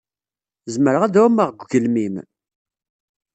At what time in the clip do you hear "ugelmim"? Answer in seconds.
1.63-2.15